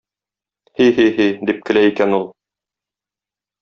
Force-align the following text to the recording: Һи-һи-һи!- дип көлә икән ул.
Һи-һи-һи!- 0.81 1.29
дип 1.51 1.63
көлә 1.71 1.87
икән 1.93 2.19
ул. 2.23 2.29